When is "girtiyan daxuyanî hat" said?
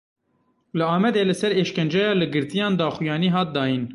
2.33-3.49